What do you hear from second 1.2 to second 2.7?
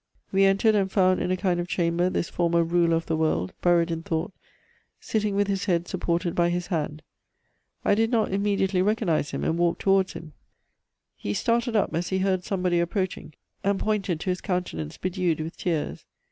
in a kind of chamber this former